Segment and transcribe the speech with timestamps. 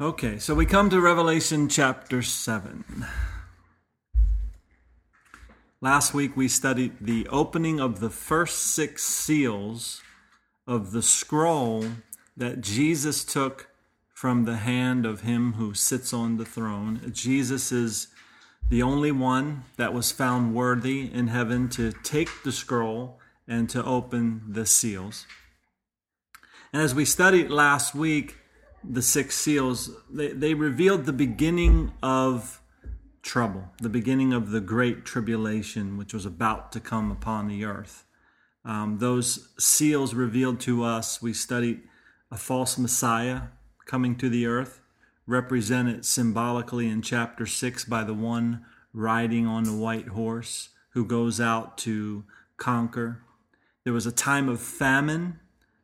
[0.00, 3.04] Okay, so we come to Revelation chapter 7.
[5.82, 10.00] Last week we studied the opening of the first six seals
[10.66, 11.84] of the scroll
[12.34, 13.68] that Jesus took
[14.14, 17.02] from the hand of him who sits on the throne.
[17.12, 18.08] Jesus is
[18.70, 23.84] the only one that was found worthy in heaven to take the scroll and to
[23.84, 25.26] open the seals.
[26.72, 28.38] And as we studied last week,
[28.82, 32.60] the six seals, they, they revealed the beginning of
[33.22, 38.04] trouble, the beginning of the great tribulation which was about to come upon the earth.
[38.64, 41.82] Um, those seals revealed to us, we studied
[42.30, 43.42] a false Messiah
[43.86, 44.80] coming to the earth,
[45.26, 51.40] represented symbolically in chapter 6 by the one riding on the white horse who goes
[51.40, 52.24] out to
[52.56, 53.22] conquer.
[53.84, 55.38] There was a time of famine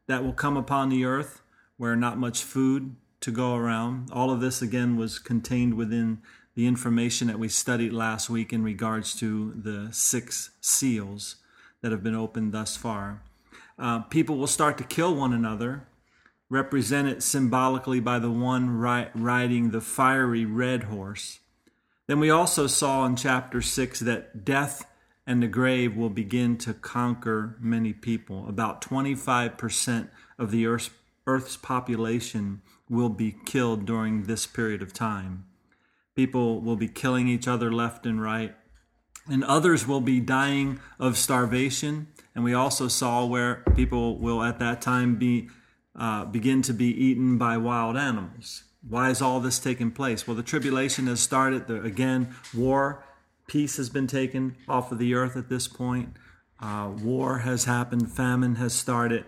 [0.06, 1.42] that will come upon the earth
[1.76, 4.10] where not much food to go around.
[4.12, 6.18] All of this, again, was contained within
[6.54, 11.36] the information that we studied last week in regards to the six seals
[11.82, 13.22] that have been opened thus far.
[13.78, 15.86] Uh, people will start to kill one another
[16.48, 21.40] represented symbolically by the one ri- riding the fiery red horse.
[22.06, 24.86] Then we also saw in chapter 6 that death
[25.26, 28.48] and the grave will begin to conquer many people.
[28.48, 30.90] About 25% of the earth's,
[31.26, 35.44] earth's population will be killed during this period of time.
[36.14, 38.54] People will be killing each other left and right,
[39.28, 42.08] and others will be dying of starvation.
[42.34, 45.48] And we also saw where people will at that time be
[45.98, 48.64] uh, begin to be eaten by wild animals.
[48.86, 50.26] Why is all this taking place?
[50.26, 51.66] Well, the tribulation has started.
[51.66, 53.02] The, again, war,
[53.46, 56.10] peace has been taken off of the earth at this point.
[56.60, 59.24] Uh, war has happened, famine has started.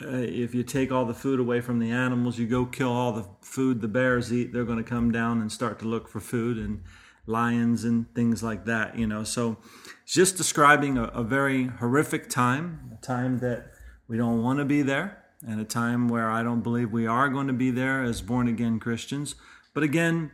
[0.00, 3.12] Uh, if you take all the food away from the animals, you go kill all
[3.12, 6.20] the food the bears eat, they're going to come down and start to look for
[6.20, 6.82] food and
[7.26, 9.22] lions and things like that, you know.
[9.22, 9.58] So,
[10.06, 13.72] just describing a, a very horrific time, a time that
[14.08, 17.28] we don't want to be there and a time where I don't believe we are
[17.28, 19.34] going to be there as born again Christians.
[19.74, 20.32] But again,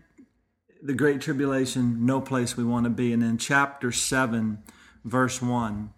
[0.82, 3.12] the Great Tribulation, no place we want to be.
[3.12, 4.58] And in chapter 7,
[5.04, 5.90] verse 1,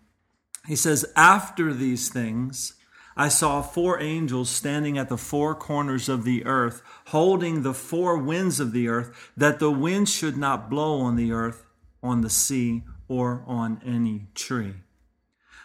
[0.66, 2.74] he says, After these things,
[3.16, 8.16] I saw four angels standing at the four corners of the earth, holding the four
[8.16, 11.66] winds of the earth, that the wind should not blow on the earth,
[12.02, 14.74] on the sea, or on any tree.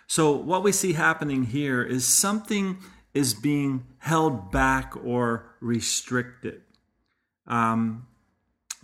[0.08, 2.78] So, what we see happening here is something
[3.14, 6.62] is being held back or restricted.
[7.48, 8.08] Um,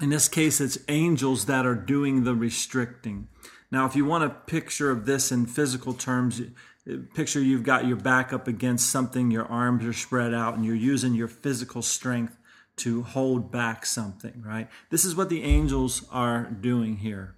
[0.02, 3.28] in this case, it's angels that are doing the restricting.
[3.72, 6.42] Now, if you want a picture of this in physical terms,
[7.14, 10.76] picture you've got your back up against something, your arms are spread out, and you're
[10.76, 12.38] using your physical strength
[12.78, 14.68] to hold back something, right?
[14.90, 17.36] This is what the angels are doing here.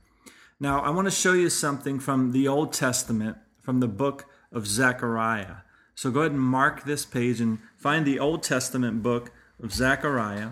[0.60, 4.68] Now, I want to show you something from the Old Testament, from the book of
[4.68, 5.58] Zechariah.
[5.96, 10.52] So go ahead and mark this page and find the Old Testament book of Zechariah.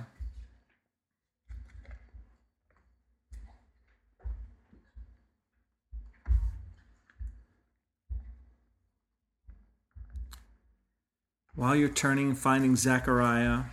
[11.54, 13.64] While you're turning, finding Zechariah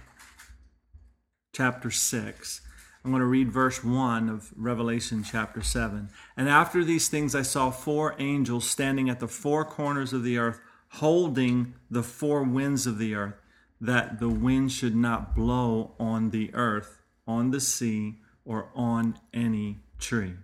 [1.53, 2.61] chapter 6,
[3.05, 6.09] I'm going to read verse 1 of Revelation chapter 7.
[6.37, 10.39] And after these things, I saw four angels standing at the four corners of the
[10.39, 10.61] earth
[10.93, 13.41] holding the four winds of the earth,
[13.81, 19.79] that the wind should not blow on the earth, on the sea, or on any
[19.99, 20.35] tree.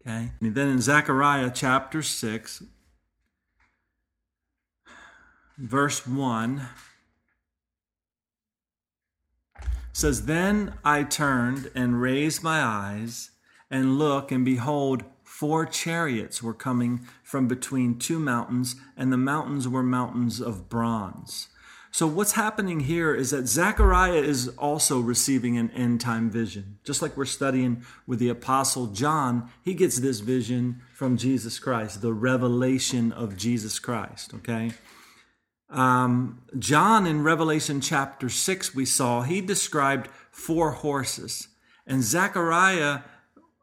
[0.00, 0.32] Okay?
[0.40, 2.64] And then in Zechariah chapter 6,
[5.60, 6.68] verse 1
[9.92, 13.30] says, Then I turned and raised my eyes
[13.70, 15.04] and look, and behold,
[15.40, 21.48] Four chariots were coming from between two mountains, and the mountains were mountains of bronze.
[21.90, 26.78] So, what's happening here is that Zechariah is also receiving an end time vision.
[26.84, 32.02] Just like we're studying with the Apostle John, he gets this vision from Jesus Christ,
[32.02, 34.72] the revelation of Jesus Christ, okay?
[35.70, 41.48] Um, John in Revelation chapter 6, we saw, he described four horses.
[41.86, 43.00] And Zechariah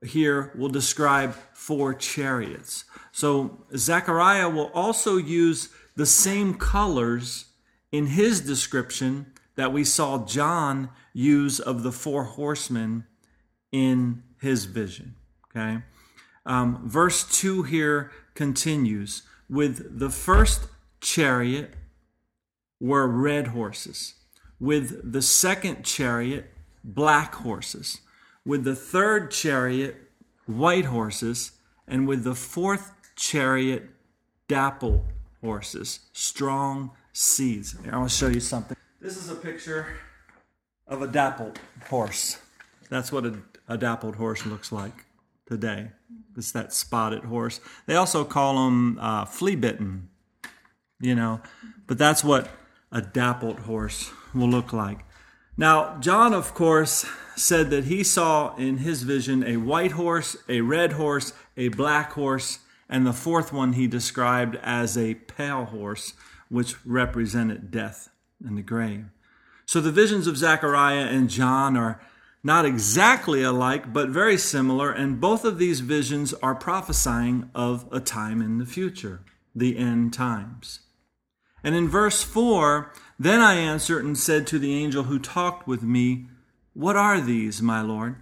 [0.03, 2.85] here will describe four chariots.
[3.11, 7.45] So Zechariah will also use the same colors
[7.91, 13.05] in his description that we saw John use of the four horsemen
[13.71, 15.15] in his vision.
[15.49, 15.79] Okay.
[16.45, 20.67] Um, verse 2 here continues with the first
[21.01, 21.73] chariot
[22.79, 24.15] were red horses,
[24.59, 26.53] with the second chariot
[26.83, 28.01] black horses,
[28.45, 29.95] with the third chariot,
[30.45, 31.51] white horses,
[31.87, 33.89] and with the fourth chariot,
[34.47, 35.05] dapple
[35.41, 37.75] horses, strong seeds.
[37.83, 38.77] Here, I want to show you something.
[39.01, 39.97] This is a picture
[40.87, 41.59] of a dappled
[41.89, 42.37] horse.
[42.89, 43.37] That's what a,
[43.67, 45.05] a dappled horse looks like
[45.45, 45.89] today.
[46.37, 47.59] It's that spotted horse.
[47.85, 50.09] They also call them uh, flea bitten,
[50.99, 51.41] you know,
[51.87, 52.49] but that's what
[52.91, 54.99] a dappled horse will look like.
[55.57, 57.05] Now, John, of course,
[57.35, 62.13] said that he saw in his vision a white horse, a red horse, a black
[62.13, 66.13] horse, and the fourth one he described as a pale horse,
[66.49, 68.09] which represented death
[68.45, 69.05] and the grave.
[69.65, 71.99] So the visions of Zechariah and John are
[72.43, 77.99] not exactly alike, but very similar, and both of these visions are prophesying of a
[77.99, 79.21] time in the future,
[79.53, 80.79] the end times.
[81.67, 85.83] And in verse 4, then I answered and said to the angel who talked with
[85.83, 86.27] me,
[86.73, 88.15] What are these, my Lord?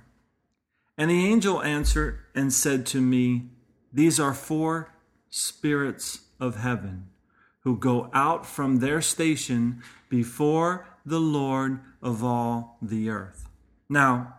[0.97, 3.50] And the angel answered and said to me,
[3.94, 4.95] These are four
[5.30, 7.09] spirits of heaven
[7.59, 13.47] who go out from their station before the Lord of all the earth.
[13.88, 14.38] Now,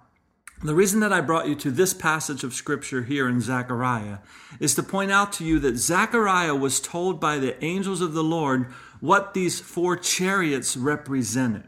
[0.64, 4.18] the reason that I brought you to this passage of scripture here in Zechariah
[4.58, 8.24] is to point out to you that Zechariah was told by the angels of the
[8.24, 11.64] Lord what these four chariots represented.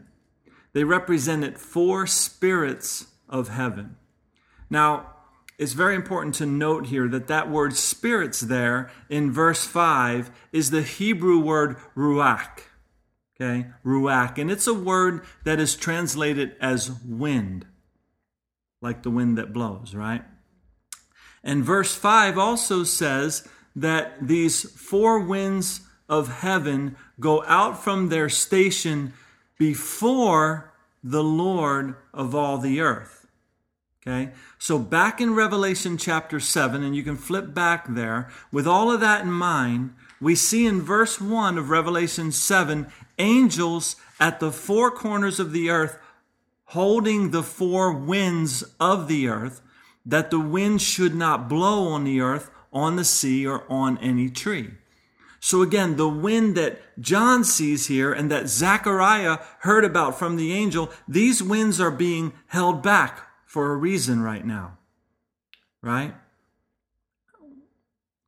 [0.73, 3.97] They represented four spirits of heaven.
[4.69, 5.15] Now,
[5.57, 10.71] it's very important to note here that that word spirits there in verse 5 is
[10.71, 12.61] the Hebrew word ruach.
[13.35, 14.37] Okay, ruach.
[14.37, 17.65] And it's a word that is translated as wind,
[18.81, 20.23] like the wind that blows, right?
[21.43, 28.29] And verse 5 also says that these four winds of heaven go out from their
[28.29, 29.13] station
[29.57, 30.73] before
[31.03, 33.27] the Lord of all the earth.
[34.01, 34.31] Okay?
[34.57, 38.99] So back in Revelation chapter 7, and you can flip back there, with all of
[39.01, 44.91] that in mind, we see in verse 1 of Revelation 7 angels at the four
[44.91, 45.97] corners of the earth
[46.69, 49.59] holding the four winds of the earth,
[50.05, 54.29] that the wind should not blow on the earth, on the sea, or on any
[54.29, 54.69] tree.
[55.39, 60.51] So again, the wind that John sees here and that Zechariah heard about from the
[60.53, 64.77] angel, these winds are being held back for a reason right now.
[65.81, 66.13] Right?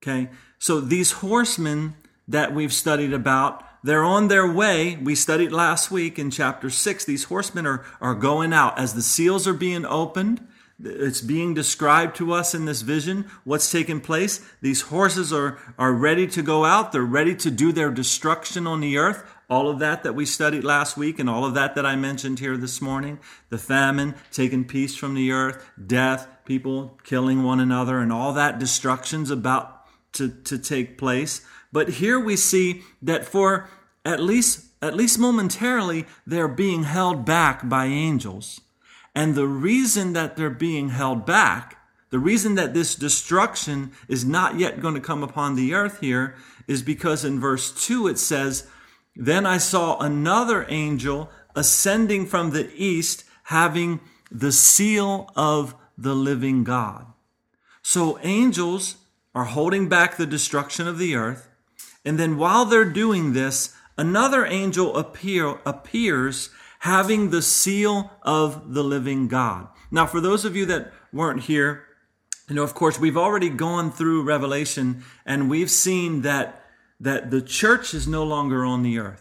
[0.01, 0.29] Okay.
[0.57, 1.95] So these horsemen
[2.27, 4.95] that we've studied about, they're on their way.
[4.95, 7.03] We studied last week in chapter six.
[7.03, 10.47] These horsemen are, are going out as the seals are being opened
[10.83, 14.41] it's being described to us in this vision what's taking place.
[14.61, 16.91] These horses are, are ready to go out.
[16.91, 19.23] They're ready to do their destruction on the earth.
[19.49, 22.39] All of that that we studied last week and all of that that I mentioned
[22.39, 23.19] here this morning.
[23.49, 28.59] The famine, taking peace from the earth, death, people killing one another, and all that
[28.59, 31.45] destruction's about to, to take place.
[31.71, 33.69] But here we see that for
[34.05, 38.61] at least, at least momentarily, they're being held back by angels.
[39.13, 41.77] And the reason that they're being held back,
[42.09, 46.35] the reason that this destruction is not yet going to come upon the earth here
[46.67, 48.67] is because in verse 2 it says,
[49.15, 53.99] Then I saw another angel ascending from the east, having
[54.29, 57.05] the seal of the living God.
[57.81, 58.97] So angels
[59.33, 61.49] are holding back the destruction of the earth.
[62.05, 66.49] And then while they're doing this, another angel appear, appears
[66.81, 69.67] having the seal of the living God.
[69.91, 71.83] Now, for those of you that weren't here,
[72.49, 76.65] you know, of course, we've already gone through Revelation and we've seen that,
[76.99, 79.20] that the church is no longer on the earth.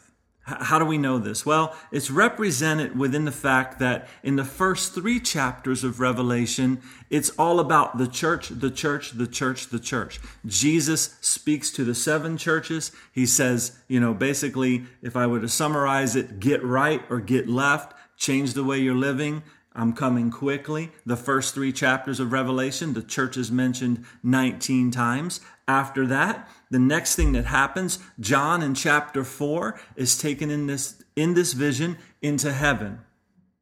[0.58, 1.46] How do we know this?
[1.46, 7.30] Well, it's represented within the fact that in the first three chapters of Revelation, it's
[7.38, 10.20] all about the church, the church, the church, the church.
[10.46, 12.92] Jesus speaks to the seven churches.
[13.12, 17.48] He says, you know, basically, if I were to summarize it, get right or get
[17.48, 19.42] left, change the way you're living.
[19.72, 20.90] I'm coming quickly.
[21.06, 25.40] The first three chapters of Revelation, the church is mentioned 19 times.
[25.68, 31.02] After that, the next thing that happens, John in chapter 4 is taken in this
[31.14, 33.00] in this vision into heaven.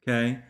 [0.03, 0.41] Okay?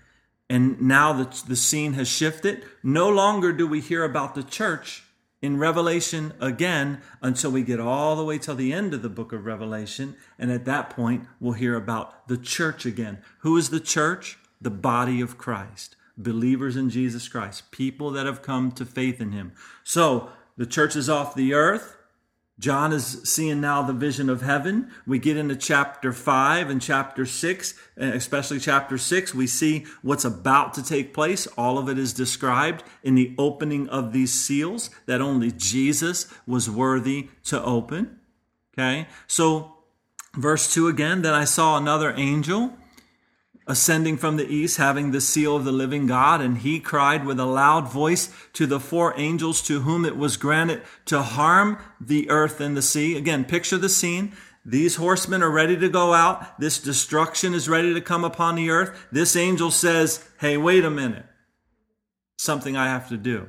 [0.48, 2.64] And now the, the scene has shifted.
[2.82, 5.02] No longer do we hear about the church
[5.42, 9.32] in Revelation again until we get all the way till the end of the book
[9.32, 10.16] of Revelation.
[10.38, 13.18] And at that point, we'll hear about the church again.
[13.40, 14.38] Who is the church?
[14.60, 15.96] The body of Christ.
[16.16, 17.70] Believers in Jesus Christ.
[17.70, 19.52] People that have come to faith in Him.
[19.84, 21.96] So, the church is off the earth.
[22.58, 24.90] John is seeing now the vision of heaven.
[25.06, 29.32] We get into chapter 5 and chapter 6, especially chapter 6.
[29.32, 31.46] We see what's about to take place.
[31.56, 36.68] All of it is described in the opening of these seals that only Jesus was
[36.68, 38.18] worthy to open.
[38.74, 39.76] Okay, so
[40.34, 42.72] verse 2 again, then I saw another angel
[43.68, 47.38] ascending from the east, having the seal of the living God, and he cried with
[47.38, 52.28] a loud voice to the four angels to whom it was granted to harm the
[52.30, 53.16] earth and the sea.
[53.16, 54.34] Again, picture the scene.
[54.64, 56.58] These horsemen are ready to go out.
[56.58, 59.06] This destruction is ready to come upon the earth.
[59.12, 61.26] This angel says, Hey, wait a minute.
[62.38, 63.48] Something I have to do.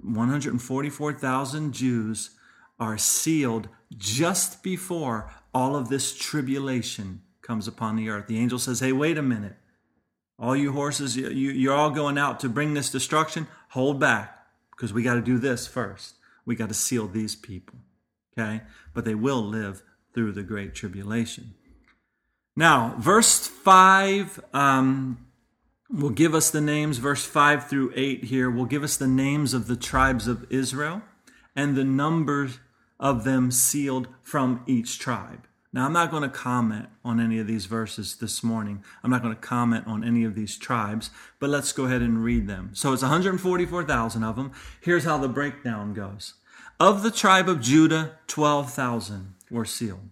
[0.00, 2.30] 144,000 Jews,
[2.78, 8.28] are sealed just before all of this tribulation comes upon the earth.
[8.28, 9.56] The angel says, Hey, wait a minute.
[10.38, 13.48] All you horses, you, you're all going out to bring this destruction.
[13.70, 16.14] Hold back because we got to do this first.
[16.44, 17.80] We got to seal these people.
[18.38, 18.60] Okay?
[18.94, 19.82] But they will live
[20.14, 21.54] through the great tribulation.
[22.54, 25.25] Now, verse 5 um,
[25.90, 29.54] will give us the names, verse 5 through 8 here, will give us the names
[29.54, 31.02] of the tribes of Israel
[31.54, 32.58] and the numbers
[32.98, 35.46] of them sealed from each tribe.
[35.72, 38.82] Now, I'm not going to comment on any of these verses this morning.
[39.04, 42.24] I'm not going to comment on any of these tribes, but let's go ahead and
[42.24, 42.70] read them.
[42.72, 44.52] So it's 144,000 of them.
[44.80, 46.34] Here's how the breakdown goes.
[46.80, 50.08] Of the tribe of Judah, 12,000 were sealed.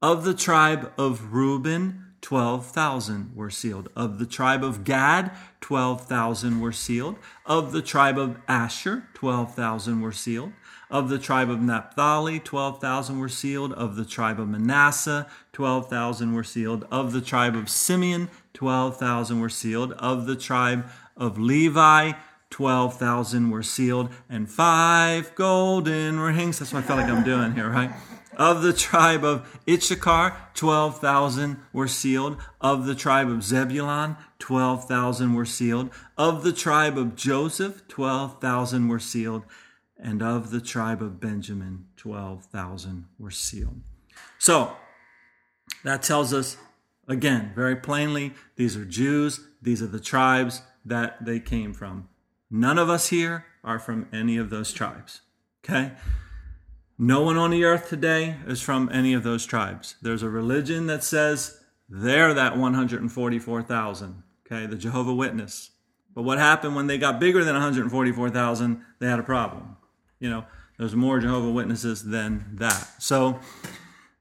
[0.00, 3.90] Of the tribe of Reuben, 12,000 were sealed.
[3.94, 7.16] Of the tribe of Gad, 12,000 were sealed.
[7.44, 10.52] Of the tribe of Asher, 12,000 were sealed.
[10.88, 13.72] Of the tribe of Naphtali, 12,000 were sealed.
[13.72, 16.86] Of the tribe of Manasseh, 12,000 were sealed.
[16.90, 19.92] Of the tribe of Simeon, 12,000 were sealed.
[19.94, 20.86] Of the tribe
[21.16, 22.12] of Levi,
[22.50, 24.10] 12,000 were sealed.
[24.28, 26.60] And five golden rings.
[26.60, 27.90] That's what I felt like I'm doing here, right?
[28.36, 32.38] Of the tribe of Issachar, 12,000 were sealed.
[32.60, 35.90] Of the tribe of Zebulun, 12,000 were sealed.
[36.16, 39.42] Of the tribe of Joseph, 12,000 were sealed.
[39.98, 43.82] And of the tribe of Benjamin, 12,000 were sealed.
[44.38, 44.76] So,
[45.84, 46.56] that tells us,
[47.06, 52.08] again, very plainly, these are Jews, these are the tribes that they came from.
[52.50, 55.20] None of us here are from any of those tribes.
[55.64, 55.92] Okay?
[57.02, 59.96] No one on the earth today is from any of those tribes.
[60.02, 65.70] There's a religion that says they're that 144,000, okay, the Jehovah Witness.
[66.14, 68.84] But what happened when they got bigger than 144,000?
[69.00, 69.76] They had a problem.
[70.20, 70.44] You know,
[70.78, 73.02] there's more Jehovah Witnesses than that.
[73.02, 73.40] So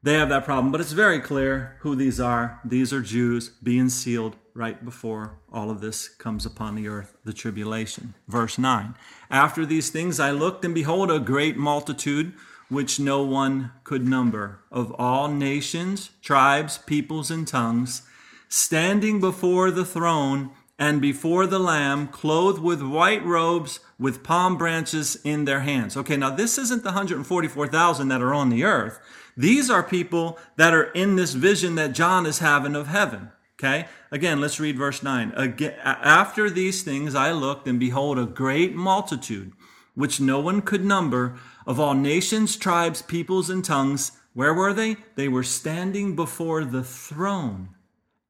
[0.02, 0.72] they have that problem.
[0.72, 2.60] But it's very clear who these are.
[2.66, 7.34] These are Jews being sealed right before all of this comes upon the earth, the
[7.34, 8.16] tribulation.
[8.28, 8.96] Verse 9
[9.30, 12.34] After these things I looked, and behold, a great multitude
[12.72, 18.04] which no one could number, of all nations, tribes, peoples, and tongues,
[18.48, 20.50] standing before the throne
[20.80, 25.98] and before the Lamb, clothed with white robes, with palm branches in their hands.
[25.98, 29.00] Okay, now this isn't the 144,000 that are on the earth.
[29.36, 33.32] These are people that are in this vision that John is having of heaven.
[33.60, 33.88] Okay?
[34.12, 35.34] Again, let's read verse 9.
[35.36, 39.52] Again, after these things I looked, and behold, a great multitude,
[39.94, 44.12] which no one could number, of all nations, tribes, peoples, and tongues.
[44.34, 44.98] Where were they?
[45.16, 47.70] They were standing before the throne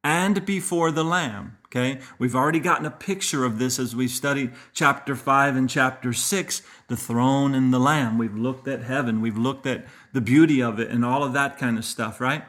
[0.03, 1.57] and before the Lamb.
[1.67, 6.11] Okay, we've already gotten a picture of this as we've studied chapter 5 and chapter
[6.11, 8.17] 6, the throne and the Lamb.
[8.17, 11.57] We've looked at heaven, we've looked at the beauty of it and all of that
[11.57, 12.43] kind of stuff, right?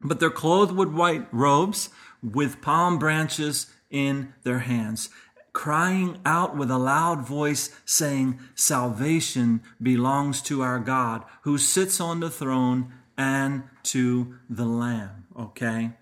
[0.00, 1.90] But they're clothed with white robes,
[2.22, 5.10] with palm branches in their hands,
[5.56, 12.20] crying out with a loud voice, saying, Salvation belongs to our God, who sits on
[12.20, 15.24] the throne and to the Lamb.
[15.34, 15.92] Okay?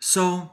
[0.00, 0.50] So,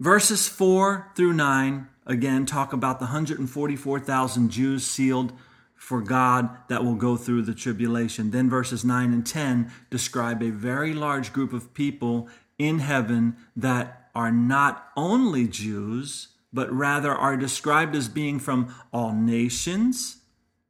[0.00, 5.34] verses 4 through 9 again talk about the 144,000 Jews sealed
[5.76, 8.30] for God that will go through the tribulation.
[8.30, 12.28] Then verses 9 and 10 describe a very large group of people
[12.58, 19.12] in heaven that are not only Jews, but rather are described as being from all
[19.12, 20.18] nations,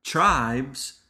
[0.05, 1.01] tribes,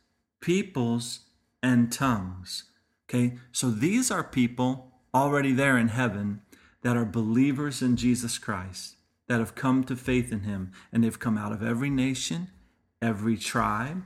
[0.40, 1.20] peoples,
[1.62, 2.64] and tongues.
[3.08, 6.40] Okay, so these are people already there in heaven
[6.82, 8.96] that are believers in Jesus Christ,
[9.28, 12.48] that have come to faith in Him, and they've come out of every nation,
[13.00, 14.02] every tribe,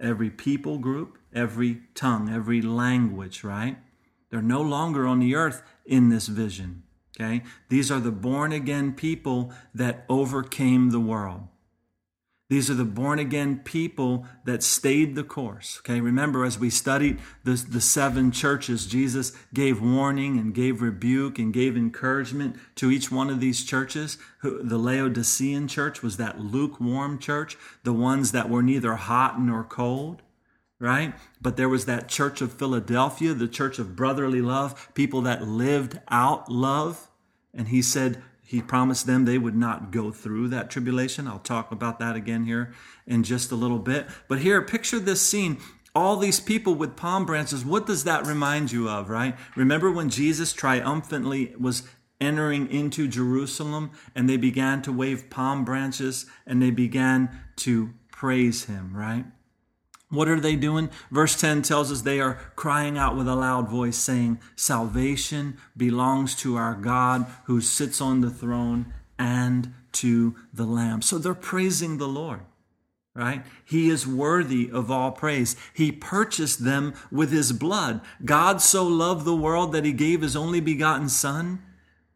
[0.00, 3.76] every people group, every tongue, every language, right?
[4.30, 6.84] They're no longer on the earth in this vision.
[7.20, 7.42] Okay?
[7.68, 11.48] These are the born again people that overcame the world.
[12.48, 15.78] These are the born again people that stayed the course.
[15.78, 21.38] Okay, remember as we studied the, the seven churches, Jesus gave warning and gave rebuke
[21.38, 24.18] and gave encouragement to each one of these churches.
[24.42, 30.22] The Laodicean church was that lukewarm church, the ones that were neither hot nor cold
[30.80, 31.12] right?
[31.42, 36.00] But there was that church of Philadelphia, the church of brotherly love, people that lived
[36.08, 37.09] out love.
[37.54, 41.28] And he said, he promised them they would not go through that tribulation.
[41.28, 42.74] I'll talk about that again here
[43.06, 44.08] in just a little bit.
[44.26, 45.58] But here, picture this scene.
[45.94, 49.36] All these people with palm branches, what does that remind you of, right?
[49.54, 51.88] Remember when Jesus triumphantly was
[52.20, 58.64] entering into Jerusalem and they began to wave palm branches and they began to praise
[58.64, 59.26] him, right?
[60.10, 60.90] What are they doing?
[61.12, 66.34] Verse 10 tells us they are crying out with a loud voice, saying, Salvation belongs
[66.36, 71.00] to our God who sits on the throne and to the Lamb.
[71.00, 72.40] So they're praising the Lord,
[73.14, 73.44] right?
[73.64, 75.54] He is worthy of all praise.
[75.74, 78.00] He purchased them with his blood.
[78.24, 81.62] God so loved the world that he gave his only begotten Son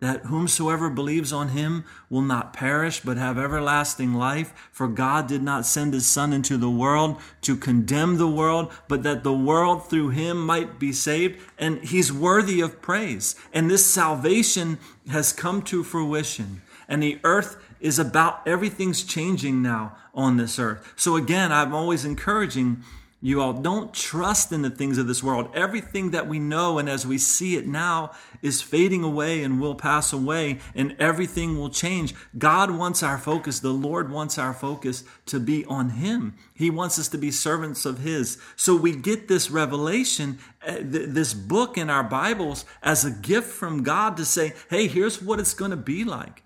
[0.04, 4.52] that whomsoever believes on him will not perish but have everlasting life.
[4.70, 9.02] For God did not send his Son into the world to condemn the world, but
[9.02, 11.40] that the world through him might be saved.
[11.58, 13.34] And he's worthy of praise.
[13.52, 16.62] And this salvation has come to fruition.
[16.88, 20.92] And the earth is about, everything's changing now on this earth.
[20.96, 22.82] So again, I'm always encouraging
[23.24, 25.48] you all don't trust in the things of this world.
[25.54, 28.10] Everything that we know and as we see it now
[28.42, 32.14] is fading away and will pass away and everything will change.
[32.36, 33.60] God wants our focus.
[33.60, 36.34] The Lord wants our focus to be on Him.
[36.52, 38.36] He wants us to be servants of His.
[38.56, 43.82] So we get this revelation, eh, this book in our Bibles as a gift from
[43.82, 46.42] God to say, hey, here's what it's going to be like.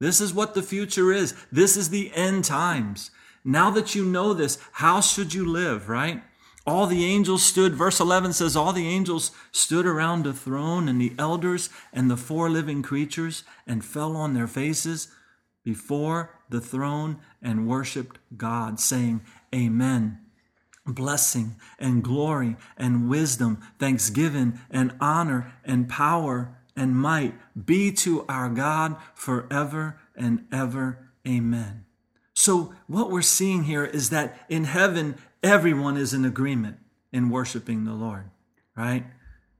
[0.00, 1.36] This is what the future is.
[1.52, 3.12] This is the end times.
[3.46, 6.22] Now that you know this, how should you live, right?
[6.66, 11.00] All the angels stood, verse 11 says, All the angels stood around the throne and
[11.00, 15.08] the elders and the four living creatures and fell on their faces
[15.62, 19.20] before the throne and worshiped God, saying,
[19.54, 20.18] Amen.
[20.84, 28.48] Blessing and glory and wisdom, thanksgiving and honor and power and might be to our
[28.48, 31.10] God forever and ever.
[31.26, 31.85] Amen.
[32.38, 36.76] So, what we're seeing here is that in heaven, everyone is in agreement
[37.10, 38.28] in worshiping the Lord,
[38.76, 39.06] right?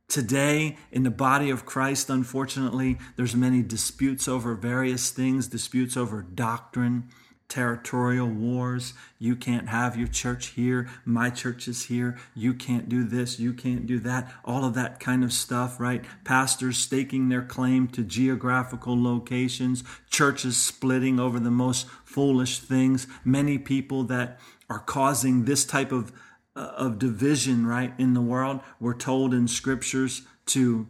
[0.09, 6.21] Today, in the body of Christ, unfortunately, there's many disputes over various things, disputes over
[6.21, 7.09] doctrine,
[7.49, 8.95] territorial wars.
[9.19, 10.89] You can't have your church here.
[11.05, 12.19] My church is here.
[12.35, 13.39] You can't do this.
[13.39, 14.33] You can't do that.
[14.45, 16.05] All of that kind of stuff, right?
[16.25, 23.07] Pastors staking their claim to geographical locations, churches splitting over the most foolish things.
[23.25, 26.13] Many people that are causing this type of
[26.57, 28.61] uh, of division, right, in the world.
[28.81, 30.87] We're told in scriptures to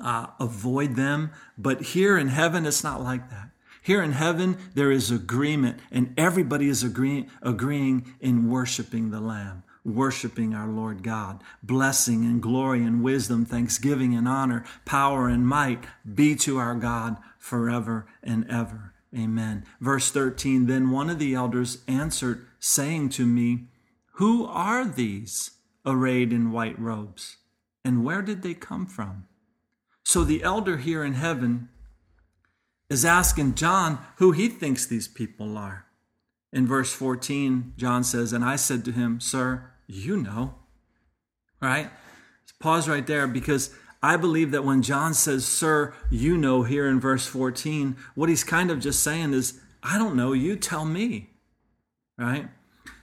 [0.00, 1.30] uh, avoid them.
[1.56, 3.51] But here in heaven, it's not like that.
[3.82, 9.64] Here in heaven, there is agreement, and everybody is agree- agreeing in worshiping the Lamb,
[9.84, 11.42] worshiping our Lord God.
[11.64, 17.16] Blessing and glory and wisdom, thanksgiving and honor, power and might be to our God
[17.38, 18.94] forever and ever.
[19.12, 19.64] Amen.
[19.80, 23.66] Verse 13 Then one of the elders answered, saying to me,
[24.12, 25.50] Who are these
[25.84, 27.38] arrayed in white robes?
[27.84, 29.26] And where did they come from?
[30.04, 31.68] So the elder here in heaven
[32.92, 35.86] is asking John who he thinks these people are.
[36.52, 40.54] In verse 14, John says, And I said to him, Sir, you know.
[41.60, 41.90] Right?
[42.60, 47.00] Pause right there because I believe that when John says, Sir, you know, here in
[47.00, 51.30] verse 14, what he's kind of just saying is, I don't know, you tell me.
[52.18, 52.48] Right?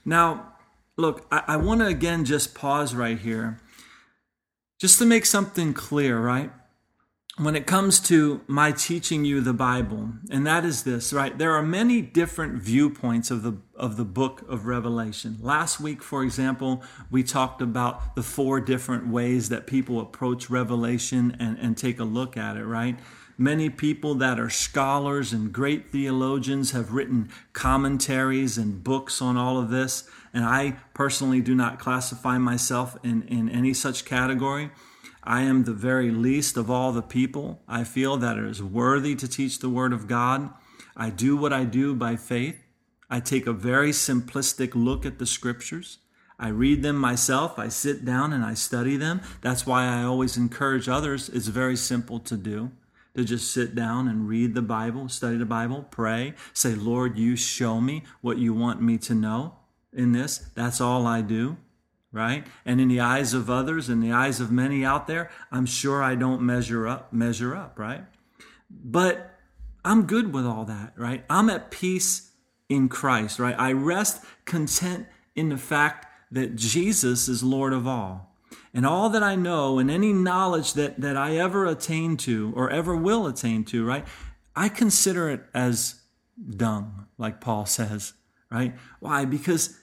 [0.06, 0.54] Now,
[0.98, 3.60] look, I, I want to again just pause right here
[4.80, 6.52] just to make something clear, right?
[7.40, 11.38] When it comes to my teaching you the Bible, and that is this, right?
[11.38, 15.38] There are many different viewpoints of the of the book of Revelation.
[15.40, 21.38] Last week, for example, we talked about the four different ways that people approach Revelation
[21.40, 23.00] and, and take a look at it, right?
[23.38, 29.58] Many people that are scholars and great theologians have written commentaries and books on all
[29.58, 34.72] of this, and I personally do not classify myself in, in any such category.
[35.30, 37.62] I am the very least of all the people.
[37.68, 40.50] I feel that it is worthy to teach the Word of God.
[40.98, 42.58] I do what I do by faith.
[43.12, 46.00] I take a very simplistic look at the Scriptures.
[46.40, 47.60] I read them myself.
[47.60, 49.22] I sit down and I study them.
[49.42, 51.30] That's why I always encourage others.
[51.30, 52.72] It's very simple to do
[53.16, 57.36] to just sit down and read the Bible, study the Bible, pray, say, Lord, you
[57.36, 59.58] show me what you want me to know
[59.94, 60.40] in this.
[60.56, 61.58] That's all I do
[62.12, 62.46] right?
[62.66, 66.02] And in the eyes of others, in the eyes of many out there, I'm sure
[66.02, 68.04] I don't measure up, measure up, right?
[68.70, 69.36] But
[69.86, 71.24] I'm good with all that, right?
[71.30, 72.32] I'm at peace
[72.68, 73.56] in Christ, right?
[73.58, 78.36] I rest content in the fact that Jesus is Lord of all.
[78.74, 82.70] And all that I know and any knowledge that, that I ever attain to or
[82.70, 84.06] ever will attain to, right?
[84.56, 86.02] I consider it as
[86.50, 88.14] dung, like Paul says,
[88.52, 88.76] right?
[89.00, 89.26] Why?
[89.26, 89.79] Because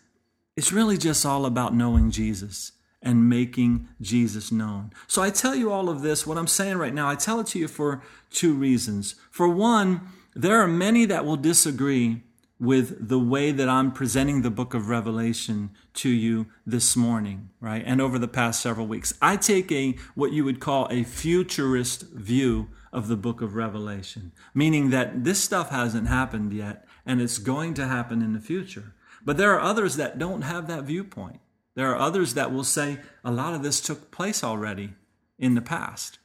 [0.56, 4.92] it's really just all about knowing Jesus and making Jesus known.
[5.06, 7.46] So I tell you all of this, what I'm saying right now, I tell it
[7.48, 9.14] to you for two reasons.
[9.30, 10.00] For one,
[10.34, 12.22] there are many that will disagree
[12.58, 17.82] with the way that I'm presenting the book of Revelation to you this morning, right?
[17.84, 19.12] And over the past several weeks.
[19.20, 24.32] I take a what you would call a futurist view of the book of Revelation,
[24.54, 28.94] meaning that this stuff hasn't happened yet and it's going to happen in the future.
[29.26, 31.40] But there are others that don't have that viewpoint.
[31.74, 34.94] There are others that will say a lot of this took place already
[35.38, 36.18] in the past.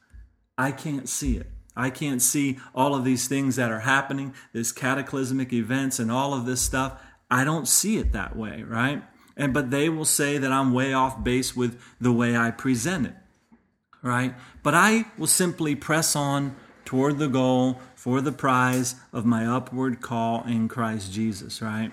[0.56, 1.50] I can't see it.
[1.76, 6.32] I can't see all of these things that are happening, these cataclysmic events and all
[6.32, 7.02] of this stuff.
[7.30, 9.02] I don't see it that way, right?
[9.36, 13.06] And but they will say that I'm way off base with the way I present
[13.06, 13.14] it.
[14.00, 14.34] Right?
[14.62, 20.00] But I will simply press on toward the goal for the prize of my upward
[20.00, 21.92] call in Christ Jesus, right?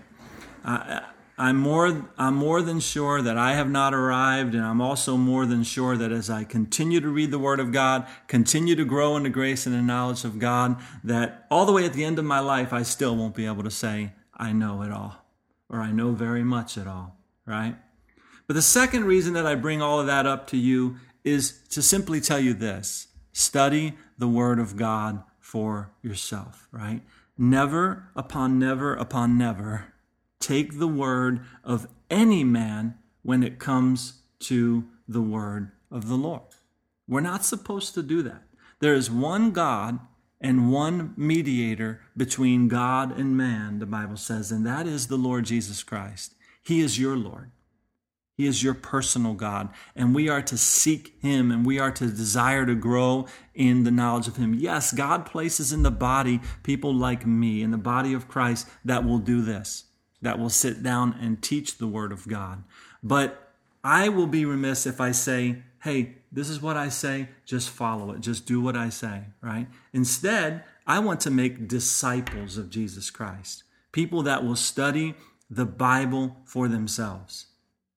[0.63, 1.03] I,
[1.39, 5.45] I'm more, I'm more than sure that I have not arrived, and I'm also more
[5.45, 9.15] than sure that as I continue to read the Word of God, continue to grow
[9.15, 12.19] in the grace and the knowledge of God, that all the way at the end
[12.19, 15.25] of my life, I still won't be able to say, I know it all,
[15.69, 17.77] or I know very much at all, right?
[18.45, 21.81] But the second reason that I bring all of that up to you is to
[21.81, 27.01] simply tell you this study the Word of God for yourself, right?
[27.37, 29.93] Never upon never upon never
[30.39, 36.41] take the word of any man when it comes to the word of the Lord.
[37.08, 38.43] We're not supposed to do that.
[38.80, 39.99] There is one God
[40.39, 45.45] and one mediator between God and man, the Bible says, and that is the Lord
[45.45, 46.36] Jesus Christ.
[46.63, 47.52] He is your Lord.
[48.38, 52.06] He is your personal God, and we are to seek Him and we are to
[52.06, 54.54] desire to grow in the knowledge of Him.
[54.54, 59.04] Yes, God places in the body people like me, in the body of Christ, that
[59.04, 59.88] will do this
[60.21, 62.63] that will sit down and teach the Word of God.
[63.01, 63.51] But
[63.84, 68.12] I will be remiss if I say, hey, this is what I say, just follow
[68.12, 69.67] it, just do what I say, right?
[69.93, 75.15] Instead, I want to make disciples of Jesus Christ, people that will study
[75.49, 77.47] the Bible for themselves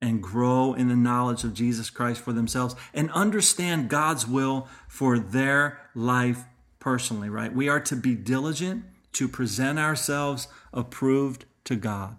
[0.01, 5.19] and grow in the knowledge of Jesus Christ for themselves and understand God's will for
[5.19, 6.45] their life
[6.81, 7.55] personally, right?
[7.55, 12.16] We are to be diligent to present ourselves approved to God.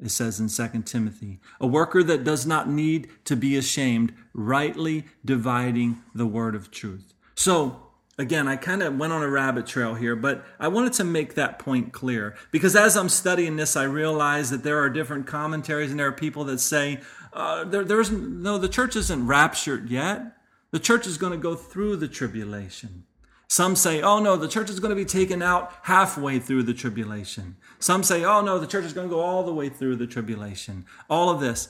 [0.00, 5.04] It says in 2 Timothy, a worker that does not need to be ashamed, rightly
[5.24, 7.14] dividing the word of truth.
[7.34, 11.04] So, again, I kind of went on a rabbit trail here, but I wanted to
[11.04, 15.26] make that point clear because as I'm studying this, I realize that there are different
[15.26, 17.00] commentaries and there are people that say,
[17.32, 20.36] uh, there, there's no, the church isn't raptured yet.
[20.70, 23.04] The church is going to go through the tribulation.
[23.48, 26.74] Some say, oh no, the church is going to be taken out halfway through the
[26.74, 27.56] tribulation.
[27.78, 30.06] Some say, oh no, the church is going to go all the way through the
[30.06, 30.84] tribulation.
[31.08, 31.68] All of this.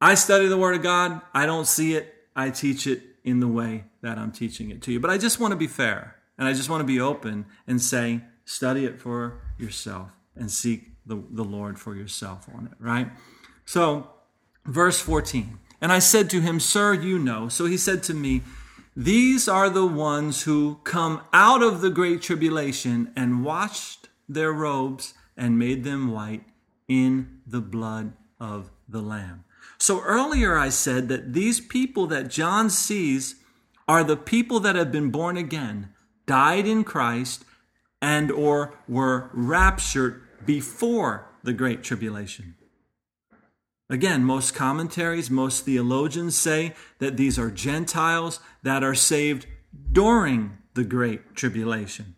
[0.00, 1.20] I study the Word of God.
[1.34, 2.14] I don't see it.
[2.36, 5.00] I teach it in the way that I'm teaching it to you.
[5.00, 7.80] But I just want to be fair and I just want to be open and
[7.80, 13.08] say, study it for yourself and seek the, the Lord for yourself on it, right?
[13.64, 14.08] So,
[14.64, 15.58] verse 14.
[15.80, 17.48] And I said to him, Sir, you know.
[17.48, 18.42] So he said to me,
[18.94, 25.14] These are the ones who come out of the great tribulation and washed their robes
[25.34, 26.44] and made them white
[26.88, 29.44] in the blood of the Lamb.
[29.78, 33.36] So earlier I said that these people that John sees
[33.88, 35.88] are the people that have been born again,
[36.26, 37.44] died in Christ,
[38.02, 42.56] and or were raptured before the great tribulation.
[43.92, 49.46] Again, most commentaries, most theologians say that these are Gentiles that are saved
[49.92, 52.16] during the Great Tribulation.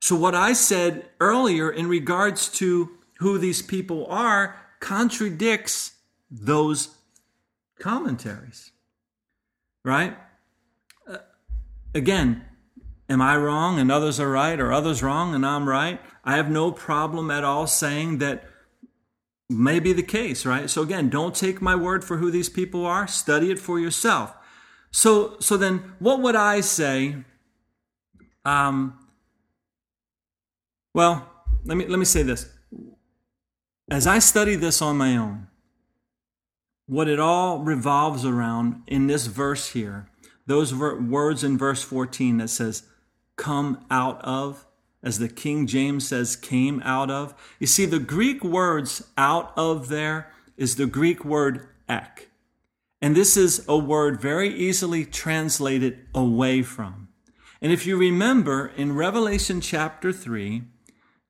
[0.00, 5.94] So, what I said earlier in regards to who these people are contradicts
[6.30, 6.94] those
[7.78, 8.72] commentaries.
[9.82, 10.14] Right?
[11.08, 11.18] Uh,
[11.94, 12.44] again,
[13.08, 16.02] am I wrong and others are right, or others wrong and I'm right?
[16.22, 18.44] I have no problem at all saying that
[19.48, 20.68] may be the case, right?
[20.68, 23.06] So again, don't take my word for who these people are.
[23.06, 24.34] Study it for yourself.
[24.90, 27.16] So, so then what would I say?
[28.44, 28.98] Um,
[30.94, 31.30] well,
[31.64, 32.48] let me, let me say this.
[33.90, 35.48] As I study this on my own,
[36.86, 40.08] what it all revolves around in this verse here,
[40.46, 42.84] those ver- words in verse 14 that says,
[43.36, 44.65] come out of,
[45.06, 47.32] as the King James says, came out of.
[47.60, 52.28] You see, the Greek words out of there is the Greek word ek.
[53.00, 57.06] And this is a word very easily translated away from.
[57.62, 60.64] And if you remember in Revelation chapter 3,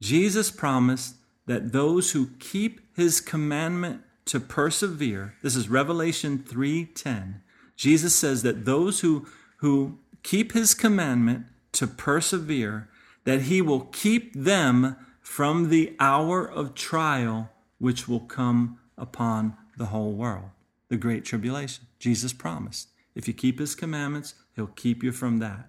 [0.01, 7.43] Jesus promised that those who keep his commandment to persevere, this is Revelation 3:10.
[7.77, 9.27] Jesus says that those who
[9.59, 12.89] who keep his commandment to persevere
[13.27, 19.87] that he will keep them from the hour of trial which will come upon the
[19.87, 20.51] whole world,
[20.89, 21.87] the great tribulation.
[21.99, 22.89] Jesus promised.
[23.15, 25.69] If you keep his commandments, he'll keep you from that.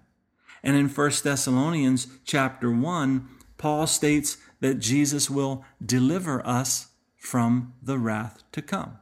[0.62, 7.98] And in 1 Thessalonians chapter 1, Paul states that Jesus will deliver us from the
[7.98, 8.98] wrath to come.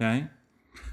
[0.00, 0.28] Okay?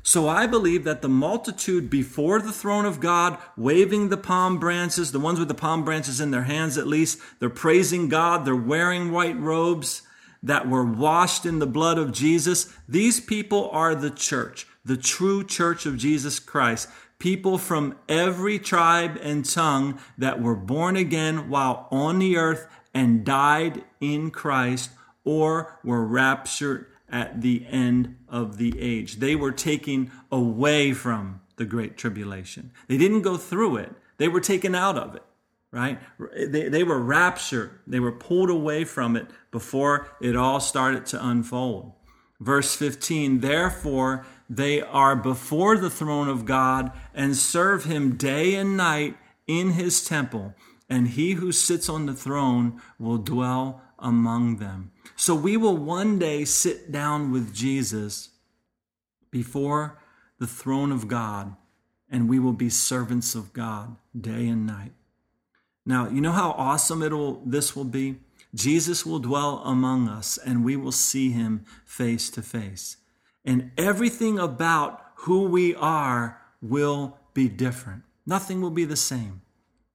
[0.04, 5.12] So I believe that the multitude before the throne of God, waving the palm branches,
[5.12, 8.56] the ones with the palm branches in their hands at least, they're praising God, they're
[8.56, 10.02] wearing white robes
[10.42, 12.74] that were washed in the blood of Jesus.
[12.88, 16.90] These people are the church, the true church of Jesus Christ.
[17.20, 23.26] People from every tribe and tongue that were born again while on the earth and
[23.26, 24.92] died in Christ
[25.26, 29.18] or were raptured at the end of the age.
[29.18, 32.72] They were taken away from the Great Tribulation.
[32.88, 35.24] They didn't go through it, they were taken out of it,
[35.72, 36.00] right?
[36.36, 41.26] They, they were raptured, they were pulled away from it before it all started to
[41.26, 41.94] unfold.
[42.40, 48.78] Verse 15, therefore they are before the throne of God and serve him day and
[48.78, 50.56] night in his temple,
[50.90, 54.92] and he who sits on the throne will dwell among them.
[55.16, 58.30] So we will one day sit down with Jesus
[59.32, 60.00] before
[60.40, 61.56] the throne of God,
[62.10, 64.94] and we will be servants of God day and night.
[65.86, 68.18] Now, you know how awesome it'll this will be?
[68.54, 72.98] Jesus will dwell among us and we will see him face to face.
[73.46, 78.04] And everything about who we are will be different.
[78.26, 79.42] Nothing will be the same.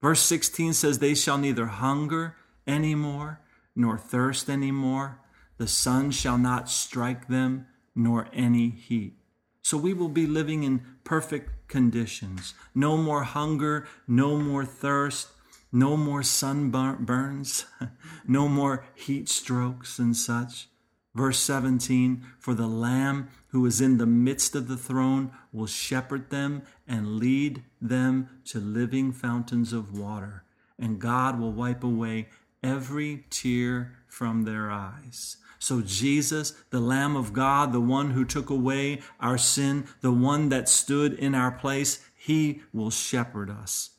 [0.01, 2.35] Verse 16 says, They shall neither hunger
[2.67, 3.39] anymore,
[3.75, 5.19] nor thirst any more.
[5.57, 9.17] The sun shall not strike them, nor any heat.
[9.61, 12.53] So we will be living in perfect conditions.
[12.73, 15.29] No more hunger, no more thirst,
[15.71, 17.65] no more sunburns,
[18.27, 20.67] no more heat strokes and such.
[21.15, 26.29] Verse 17 For the Lamb who is in the midst of the throne will shepherd
[26.29, 30.43] them and lead them to living fountains of water,
[30.77, 32.27] and God will wipe away
[32.63, 35.37] every tear from their eyes.
[35.59, 40.49] So, Jesus, the Lamb of God, the one who took away our sin, the one
[40.49, 43.91] that stood in our place, he will shepherd us.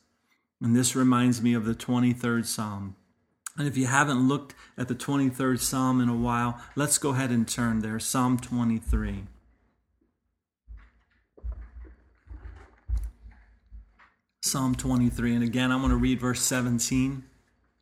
[0.61, 2.95] And this reminds me of the 23rd Psalm.
[3.57, 7.31] And if you haven't looked at the 23rd Psalm in a while, let's go ahead
[7.31, 7.99] and turn there.
[7.99, 9.25] Psalm 23.
[14.41, 15.35] Psalm 23.
[15.35, 17.23] And again, I'm going to read verse 17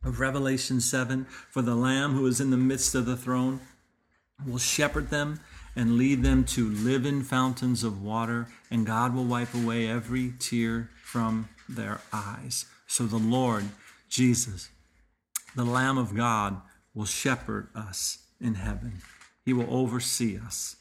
[0.05, 3.59] of Revelation 7 For the Lamb who is in the midst of the throne
[4.45, 5.39] will shepherd them
[5.75, 10.33] and lead them to live in fountains of water, and God will wipe away every
[10.39, 12.65] tear from their eyes.
[12.87, 13.65] So the Lord,
[14.07, 14.69] Jesus,
[15.55, 16.61] the Lamb of God,
[16.93, 19.01] will shepherd us in heaven.
[19.43, 20.77] He will oversee us.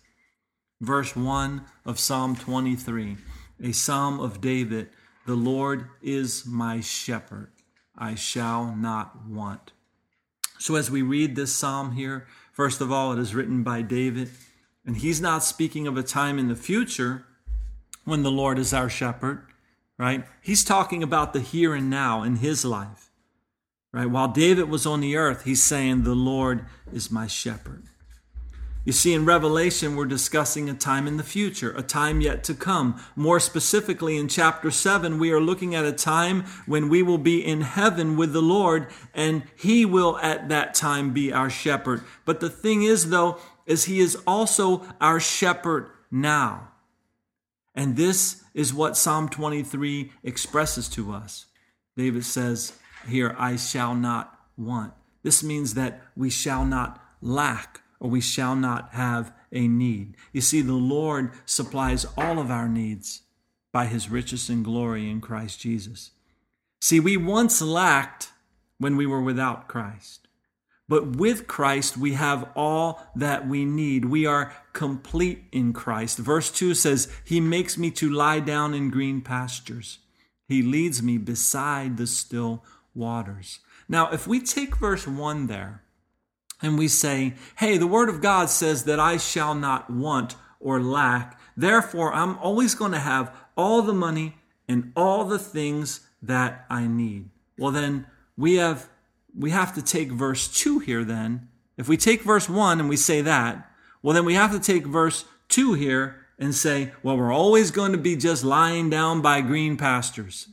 [0.81, 3.17] Verse 1 of Psalm 23,
[3.63, 4.91] a psalm of David
[5.27, 7.51] The Lord is my shepherd.
[7.97, 9.73] I shall not want.
[10.59, 14.31] So, as we read this psalm here, first of all, it is written by David,
[14.87, 17.27] and he's not speaking of a time in the future
[18.05, 19.47] when the Lord is our shepherd,
[19.99, 20.25] right?
[20.41, 23.11] He's talking about the here and now in his life,
[23.93, 24.11] right?
[24.11, 27.85] While David was on the earth, he's saying, The Lord is my shepherd.
[28.85, 32.55] You see, in Revelation, we're discussing a time in the future, a time yet to
[32.55, 33.03] come.
[33.17, 37.43] More specifically, in chapter 7, we are looking at a time when we will be
[37.43, 42.03] in heaven with the Lord, and He will at that time be our shepherd.
[42.27, 46.69] But the thing is, though, is He is also our shepherd now.
[47.75, 51.47] And this is what Psalm 23 expresses to us.
[51.97, 52.75] David says
[53.09, 54.93] here, I shall not want.
[55.23, 60.17] This means that we shall not lack or we shall not have a need.
[60.33, 63.23] You see, the Lord supplies all of our needs
[63.73, 66.11] by his riches and glory in Christ Jesus.
[66.81, 68.33] See, we once lacked
[68.79, 70.29] when we were without Christ.
[70.89, 74.05] But with Christ, we have all that we need.
[74.05, 76.19] We are complete in Christ.
[76.19, 80.01] Verse 2 says, He makes me to lie down in green pastures.
[80.47, 82.63] He leads me beside the still
[82.95, 83.61] waters.
[83.89, 85.84] Now, if we take verse 1 there,
[86.65, 90.81] and we say, hey, the Word of God says that I shall not want or
[90.81, 91.39] lack.
[91.57, 94.37] Therefore, I'm always going to have all the money
[94.69, 97.29] and all the things that I need.
[97.59, 98.89] Well, then we have,
[99.39, 101.49] we have to take verse 2 here then.
[101.77, 103.71] If we take verse 1 and we say that,
[104.03, 107.93] well, then we have to take verse 2 here and say, well, we're always going
[107.93, 110.49] to be just lying down by green pastures.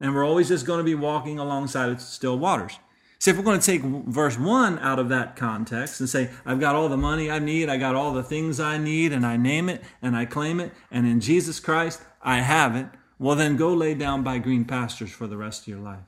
[0.00, 2.78] And we're always just going to be walking alongside of still waters.
[3.18, 6.60] See, if we're going to take verse 1 out of that context and say, I've
[6.60, 9.36] got all the money I need, I got all the things I need, and I
[9.36, 12.86] name it and I claim it, and in Jesus Christ I have it,
[13.18, 16.04] well, then go lay down by green pastures for the rest of your life.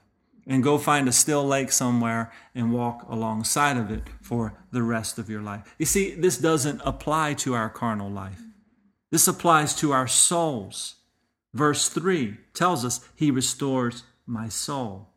[0.47, 5.19] And go find a still lake somewhere and walk alongside of it for the rest
[5.19, 5.75] of your life.
[5.79, 8.43] You see, this doesn't apply to our carnal life.
[9.11, 10.97] This applies to our souls.
[11.55, 15.09] Verse 3 tells us, He restores my soul.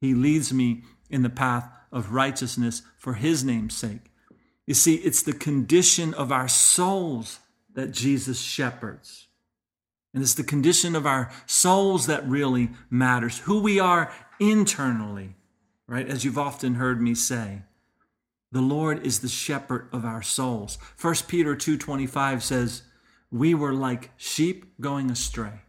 [0.00, 4.10] He leads me in the path of righteousness for his name's sake.
[4.66, 7.38] You see, it's the condition of our souls
[7.74, 9.28] that Jesus shepherds.
[10.14, 15.36] And it's the condition of our souls that really matters, who we are internally,
[15.86, 16.06] right?
[16.06, 17.62] As you've often heard me say,
[18.50, 20.76] the Lord is the shepherd of our souls.
[20.98, 22.82] 1 Peter 2:25 says,
[23.30, 25.62] "We were like sheep going astray,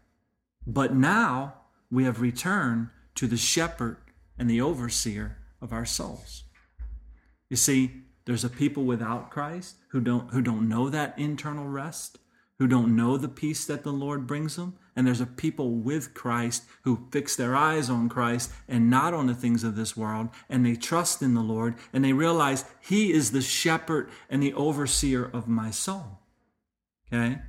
[0.68, 1.56] but now
[1.90, 3.98] we have returned to the shepherd
[4.38, 6.44] and the overseer of our souls.
[7.50, 12.18] You see, there's a people without Christ who don't who don't know that internal rest,
[12.58, 16.14] who don't know the peace that the Lord brings them, and there's a people with
[16.14, 20.30] Christ who fix their eyes on Christ and not on the things of this world,
[20.50, 24.54] and they trust in the Lord and they realize he is the shepherd and the
[24.54, 26.20] overseer of my soul.
[27.12, 27.40] Okay?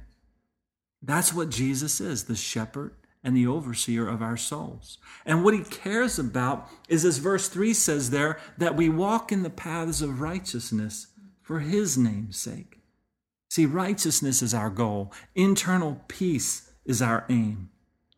[1.03, 4.98] That's what Jesus is, the shepherd and the overseer of our souls.
[5.24, 9.42] And what he cares about is, as verse 3 says there, that we walk in
[9.42, 11.08] the paths of righteousness
[11.42, 12.80] for his name's sake.
[13.48, 17.70] See, righteousness is our goal, internal peace is our aim.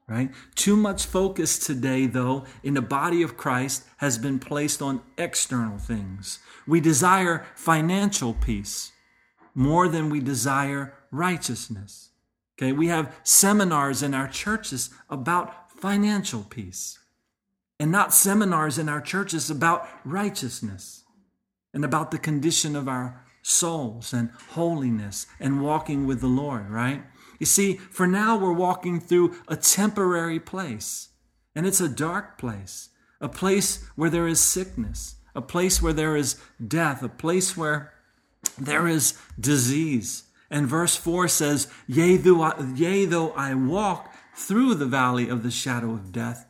[0.08, 0.30] Right?
[0.54, 5.78] Too much focus today, though, in the body of Christ has been placed on external
[5.78, 6.38] things.
[6.64, 8.92] We desire financial peace
[9.52, 12.10] more than we desire righteousness.
[12.58, 16.98] Okay, we have seminars in our churches about financial peace,
[17.78, 21.04] and not seminars in our churches about righteousness
[21.74, 27.04] and about the condition of our souls and holiness and walking with the Lord, right?
[27.38, 31.10] You see, for now we're walking through a temporary place,
[31.54, 32.88] and it's a dark place,
[33.20, 37.92] a place where there is sickness, a place where there is death, a place where
[38.58, 44.74] there is disease, and verse 4 says, yea though, I, yea, though I walk through
[44.74, 46.46] the valley of the shadow of death,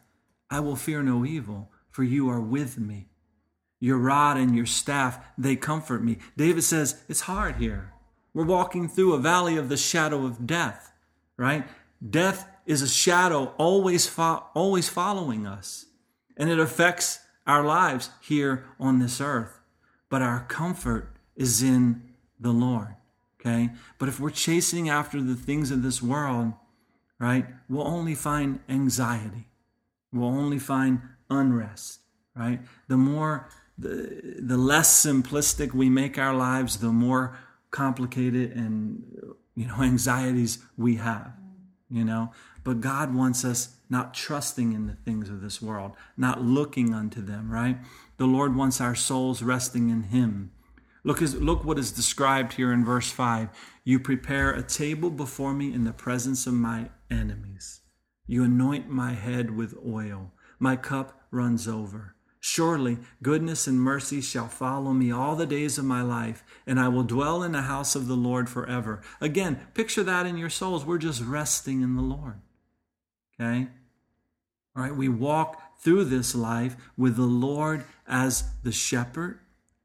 [0.51, 3.09] I will fear no evil, for you are with me.
[3.81, 6.18] Your rod and your staff, they comfort me.
[6.37, 7.93] David says, It's hard here.
[8.35, 10.93] We're walking through a valley of the shadow of death,
[11.37, 11.66] right?
[12.09, 15.87] Death is a shadow always, fo- always following us,
[16.37, 19.61] and it affects our lives here on this earth.
[20.11, 22.03] But our comfort is in
[22.39, 22.95] the Lord
[23.47, 23.70] okay?
[23.99, 26.53] But if we're chasing after the things of this world,
[27.18, 29.47] right, we'll only find anxiety.
[30.12, 32.01] We'll only find unrest,
[32.34, 32.61] right?
[32.88, 37.38] The more, the, the less simplistic we make our lives, the more
[37.70, 39.05] complicated and,
[39.55, 41.32] you know, anxieties we have.
[41.90, 42.32] you know.
[42.64, 47.22] But God wants us not trusting in the things of this world, not looking unto
[47.22, 47.78] them, right?
[48.16, 50.51] The Lord wants our souls resting in Him.
[51.07, 53.49] Look, as, look what is described here in verse 5.
[53.85, 57.83] You prepare a table before me in the presence of my enemies.
[58.27, 60.33] You anoint my head with oil.
[60.59, 62.17] My cup runs over.
[62.41, 66.89] Surely goodness and mercy shall follow me all the days of my life, and I
[66.89, 69.01] will dwell in the house of the Lord forever.
[69.21, 70.85] Again, picture that in your souls.
[70.85, 72.41] We're just resting in the Lord.
[73.41, 73.69] Okay?
[74.75, 79.39] All right, we walk through this life with the Lord as the shepherd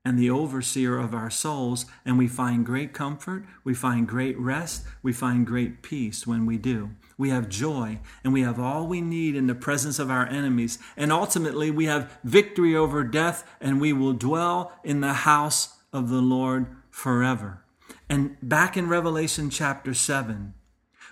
[0.04, 4.84] and the overseer of our souls, and we find great comfort, we find great rest,
[5.04, 6.91] we find great peace when we do
[7.22, 10.80] we have joy, and we have all we need in the presence of our enemies.
[10.97, 16.10] And ultimately, we have victory over death, and we will dwell in the house of
[16.10, 17.64] the Lord forever.
[18.10, 20.56] And back in Revelation chapter 7,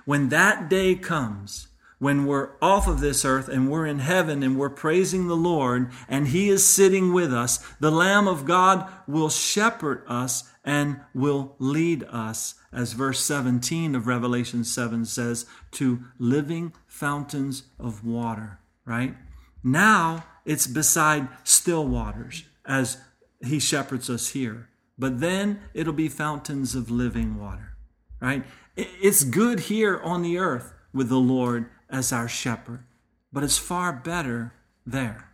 [0.05, 1.67] when that day comes,
[1.99, 5.91] when we're off of this earth and we're in heaven and we're praising the Lord
[6.07, 11.55] and He is sitting with us, the Lamb of God will shepherd us and will
[11.59, 19.15] lead us, as verse 17 of Revelation 7 says, to living fountains of water, right?
[19.63, 22.97] Now it's beside still waters as
[23.41, 24.69] he shepherds us here.
[24.97, 27.77] But then it'll be fountains of living water,
[28.19, 28.43] right?
[28.75, 32.83] It's good here on the earth with the Lord as our shepherd,
[33.31, 34.53] but it's far better
[34.85, 35.29] there.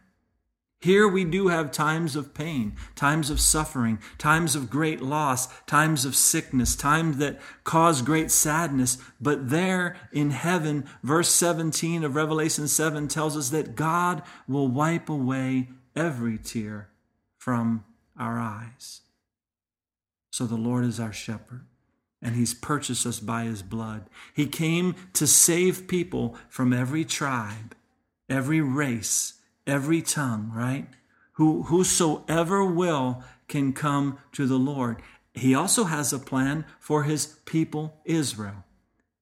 [0.86, 6.06] Here we do have times of pain, times of suffering, times of great loss, times
[6.06, 9.00] of sickness, times that cause great sadness.
[9.20, 15.10] But there in heaven, verse 17 of Revelation 7 tells us that God will wipe
[15.10, 16.90] away every tear
[17.40, 17.84] from
[18.20, 19.02] our eyes.
[20.30, 21.66] So the Lord is our shepherd,
[22.26, 24.10] and He's purchased us by His blood.
[24.34, 27.76] He came to save people from every tribe,
[28.28, 29.36] every race,
[29.68, 30.88] every tongue, right?
[31.34, 35.04] Who, whosoever will can come to the Lord.
[35.36, 38.64] He also has a plan for his people, Israel.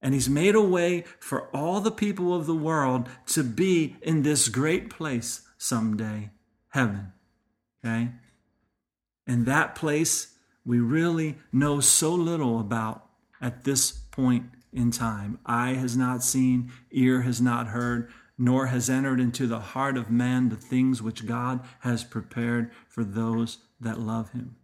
[0.02, 4.22] And he's made a way for all the people of the world to be in
[4.22, 6.30] this great place someday,
[6.70, 7.12] heaven.
[7.84, 8.12] Okay?
[9.26, 10.33] And that place
[10.66, 13.06] we really know so little about
[13.42, 15.40] at this point in time.
[15.46, 20.10] Eye has not seen, ear has not heard, nor has entered into the heart of
[20.10, 24.56] man the things which God has prepared for those that love him.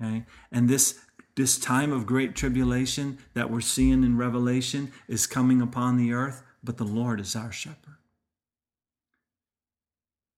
[0.00, 0.24] Okay?
[0.50, 0.98] And this
[1.36, 6.42] this time of great tribulation that we're seeing in Revelation is coming upon the earth,
[6.62, 7.96] but the Lord is our shepherd.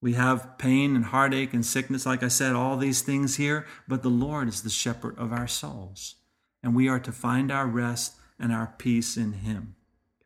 [0.02, 4.02] We have pain and heartache and sickness, like I said, all these things here, but
[4.02, 6.16] the Lord is the shepherd of our souls.
[6.60, 9.76] And we are to find our rest and our peace in Him.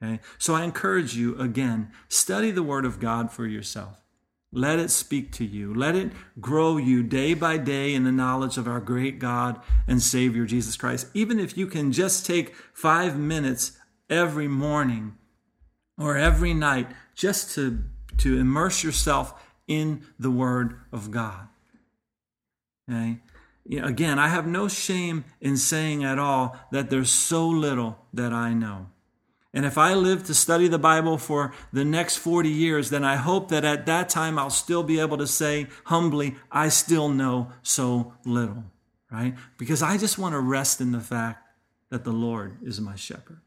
[0.02, 0.20] Okay?
[0.38, 4.02] So I encourage you again, study the Word of God for yourself.
[4.50, 5.74] Let it speak to you.
[5.74, 10.00] Let it grow you day by day in the knowledge of our great God and
[10.00, 11.08] Savior Jesus Christ.
[11.12, 13.72] Even if you can just take five minutes
[14.08, 15.16] every morning
[15.98, 17.82] or every night just to,
[18.16, 21.48] to immerse yourself in the Word of God.
[22.88, 23.18] Okay?
[23.70, 28.54] Again, I have no shame in saying at all that there's so little that I
[28.54, 28.86] know.
[29.52, 33.16] And if I live to study the Bible for the next 40 years, then I
[33.16, 37.50] hope that at that time I'll still be able to say humbly, I still know
[37.62, 38.64] so little,
[39.10, 39.34] right?
[39.56, 41.42] Because I just want to rest in the fact
[41.90, 43.40] that the Lord is my shepherd.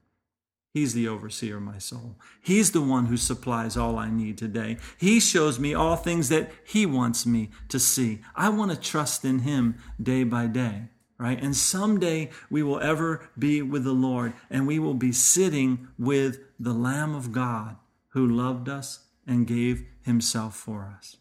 [0.73, 2.17] He's the overseer of my soul.
[2.41, 4.77] He's the one who supplies all I need today.
[4.97, 8.19] He shows me all things that He wants me to see.
[8.35, 10.89] I want to trust in Him day by day
[11.19, 11.43] right?
[11.43, 16.39] And someday we will ever be with the Lord and we will be sitting with
[16.59, 17.75] the Lamb of God
[18.13, 21.17] who loved us and gave himself for us.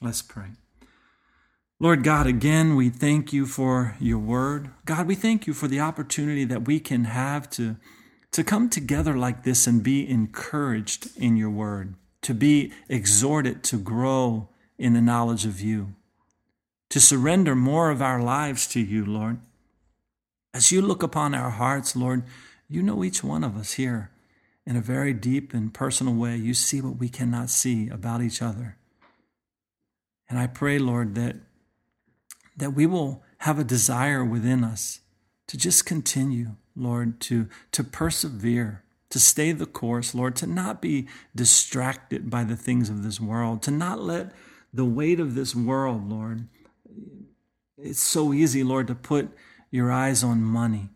[0.00, 0.50] Let's pray.
[1.80, 4.70] Lord God, again, we thank you for your word.
[4.84, 7.76] God, we thank you for the opportunity that we can have to,
[8.32, 13.78] to come together like this and be encouraged in your word, to be exhorted to
[13.78, 15.94] grow in the knowledge of you
[16.90, 19.38] to surrender more of our lives to you, Lord.
[20.52, 22.24] As you look upon our hearts, Lord,
[22.68, 24.10] you know each one of us here
[24.66, 26.36] in a very deep and personal way.
[26.36, 28.76] You see what we cannot see about each other.
[30.28, 31.36] And I pray, Lord, that,
[32.56, 35.00] that we will have a desire within us
[35.46, 41.08] to just continue, Lord, to, to persevere, to stay the course, Lord, to not be
[41.36, 44.32] distracted by the things of this world, to not let
[44.72, 46.48] the weight of this world, Lord,
[47.78, 49.30] it's so easy, Lord, to put
[49.70, 50.88] your eyes on money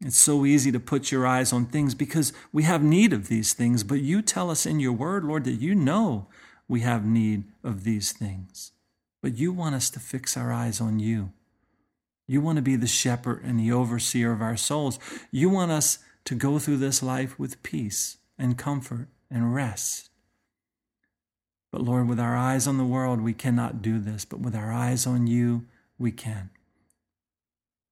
[0.00, 3.54] It's so easy to put your eyes on things because we have need of these
[3.54, 6.26] things, but you tell us in your word, Lord, that you know
[6.68, 8.72] we have need of these things.
[9.22, 11.32] But you want us to fix our eyes on you.
[12.26, 14.98] You want to be the shepherd and the overseer of our souls.
[15.30, 20.10] You want us to go through this life with peace and comfort and rest.
[21.70, 24.72] But Lord, with our eyes on the world, we cannot do this, but with our
[24.72, 25.66] eyes on you,
[25.98, 26.50] we can.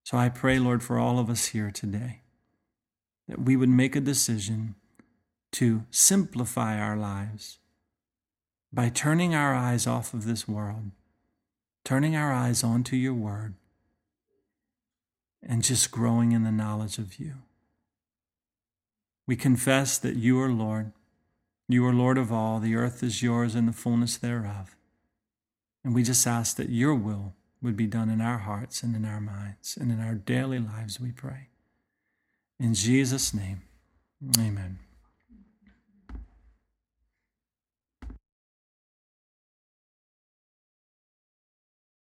[0.05, 2.20] So I pray, Lord, for all of us here today,
[3.28, 4.76] that we would make a decision
[5.53, 7.59] to simplify our lives
[8.72, 10.93] by turning our eyes off of this world,
[11.85, 13.55] turning our eyes onto your word,
[15.43, 17.34] and just growing in the knowledge of you.
[19.26, 20.93] We confess that you are Lord.
[21.68, 22.59] You are Lord of all.
[22.59, 24.76] The earth is yours and the fullness thereof.
[25.84, 29.05] And we just ask that your will would be done in our hearts and in
[29.05, 31.49] our minds and in our daily lives, we pray.
[32.59, 33.62] In Jesus' name,
[34.38, 34.78] amen.